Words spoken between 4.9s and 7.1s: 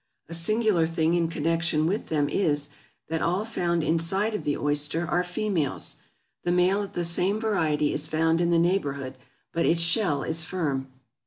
are females. The male of the